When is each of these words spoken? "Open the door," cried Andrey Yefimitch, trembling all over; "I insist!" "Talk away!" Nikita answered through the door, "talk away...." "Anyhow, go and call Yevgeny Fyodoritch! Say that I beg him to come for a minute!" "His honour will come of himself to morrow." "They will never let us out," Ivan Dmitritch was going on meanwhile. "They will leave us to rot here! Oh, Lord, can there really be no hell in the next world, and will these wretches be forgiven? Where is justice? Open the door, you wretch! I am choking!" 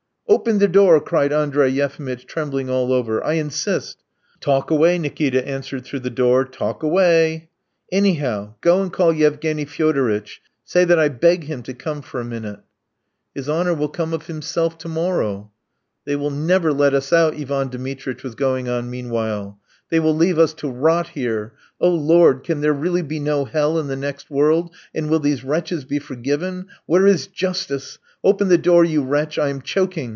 "Open 0.27 0.59
the 0.59 0.67
door," 0.69 1.01
cried 1.01 1.33
Andrey 1.33 1.69
Yefimitch, 1.71 2.25
trembling 2.25 2.69
all 2.69 2.93
over; 2.93 3.21
"I 3.21 3.33
insist!" 3.33 4.01
"Talk 4.39 4.71
away!" 4.71 4.97
Nikita 4.97 5.45
answered 5.45 5.83
through 5.83 5.99
the 5.99 6.09
door, 6.09 6.45
"talk 6.45 6.83
away...." 6.83 7.49
"Anyhow, 7.91 8.53
go 8.61 8.81
and 8.81 8.93
call 8.93 9.11
Yevgeny 9.11 9.65
Fyodoritch! 9.65 10.39
Say 10.63 10.85
that 10.85 10.97
I 10.97 11.09
beg 11.09 11.43
him 11.43 11.63
to 11.63 11.73
come 11.73 12.01
for 12.01 12.21
a 12.21 12.23
minute!" 12.23 12.59
"His 13.35 13.49
honour 13.49 13.73
will 13.73 13.89
come 13.89 14.13
of 14.13 14.27
himself 14.27 14.77
to 14.77 14.87
morrow." 14.87 15.51
"They 16.05 16.15
will 16.15 16.31
never 16.31 16.71
let 16.71 16.93
us 16.93 17.11
out," 17.11 17.33
Ivan 17.35 17.67
Dmitritch 17.67 18.23
was 18.23 18.35
going 18.35 18.69
on 18.69 18.89
meanwhile. 18.89 19.59
"They 19.89 19.99
will 19.99 20.15
leave 20.15 20.39
us 20.39 20.53
to 20.55 20.69
rot 20.69 21.09
here! 21.09 21.55
Oh, 21.81 21.91
Lord, 21.93 22.45
can 22.45 22.61
there 22.61 22.71
really 22.73 23.01
be 23.01 23.19
no 23.19 23.43
hell 23.43 23.77
in 23.77 23.87
the 23.87 23.97
next 23.97 24.29
world, 24.31 24.73
and 24.95 25.09
will 25.09 25.19
these 25.19 25.43
wretches 25.43 25.83
be 25.83 25.99
forgiven? 25.99 26.67
Where 26.85 27.05
is 27.05 27.27
justice? 27.27 27.99
Open 28.23 28.47
the 28.47 28.57
door, 28.57 28.85
you 28.85 29.03
wretch! 29.03 29.37
I 29.37 29.49
am 29.49 29.61
choking!" 29.61 30.09